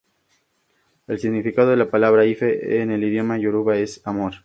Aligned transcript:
El 1.05 1.19
significado 1.19 1.69
de 1.69 1.75
la 1.77 1.91
palabra 1.91 2.25
"ife" 2.25 2.81
en 2.81 2.89
el 2.89 3.03
idioma 3.03 3.37
yoruba 3.37 3.77
es 3.77 4.01
‘amor’. 4.03 4.33